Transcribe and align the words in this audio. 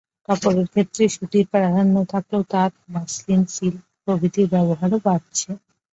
কাপড়ের 0.27 0.67
ক্ষেত্রে 0.67 1.03
সুতির 1.09 1.45
প্রাধান্য 1.51 1.95
থাকলেও 2.11 2.43
তাঁত, 2.51 2.73
মসলিন, 2.93 3.41
সিল্ক 3.55 3.81
প্রভৃতির 4.03 4.47
ব্যবহারও 4.53 4.97
বাড়ছে। 5.05 5.49